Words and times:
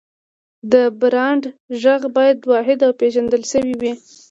د 0.71 0.73
برانډ 0.99 1.43
غږ 1.81 2.01
باید 2.15 2.37
واحد 2.51 2.79
او 2.85 2.91
پېژندل 2.99 3.41
شوی 3.51 3.73
وي. 3.81 3.93